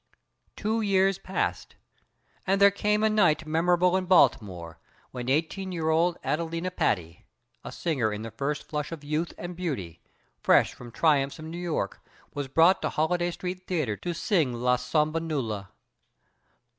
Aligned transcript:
"Two 0.55 0.81
years 0.81 1.19
passed 1.19 1.75
and 2.47 2.59
there 2.59 2.71
came 2.71 3.03
a 3.03 3.07
night 3.11 3.45
memorable 3.45 3.95
in 3.95 4.07
Baltimore 4.07 4.79
when 5.11 5.29
18 5.29 5.71
year 5.71 5.89
old 5.89 6.17
Adelina 6.23 6.71
Patti 6.71 7.27
a 7.63 7.71
singer 7.71 8.11
in 8.11 8.23
the 8.23 8.31
first 8.31 8.63
flush 8.67 8.91
of 8.91 9.03
youth 9.03 9.31
and 9.37 9.55
beauty, 9.55 10.01
fresh 10.41 10.73
from 10.73 10.91
triumphs 10.91 11.37
in 11.37 11.51
New 11.51 11.59
York 11.59 12.03
was 12.33 12.47
brought 12.47 12.81
to 12.81 12.89
Holliday 12.89 13.29
Street 13.29 13.67
Theatre 13.67 13.95
to 13.97 14.11
sing 14.15 14.53
'La 14.53 14.77
Somnambula.' 14.77 15.69